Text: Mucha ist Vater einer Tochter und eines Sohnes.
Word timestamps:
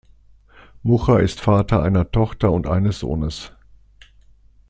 Mucha 0.81 1.19
ist 1.19 1.41
Vater 1.41 1.83
einer 1.83 2.09
Tochter 2.11 2.51
und 2.51 2.65
eines 2.65 2.97
Sohnes. 2.97 3.51